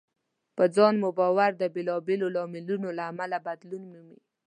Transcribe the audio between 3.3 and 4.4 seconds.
بدلون مومي.